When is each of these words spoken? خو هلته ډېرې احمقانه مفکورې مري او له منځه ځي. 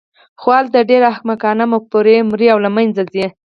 خو 0.41 0.49
هلته 0.57 0.87
ډېرې 0.89 1.05
احمقانه 1.13 1.63
مفکورې 1.73 2.15
مري 2.29 2.47
او 2.53 2.59
له 2.65 2.69
منځه 2.77 3.01
ځي. 3.13 3.25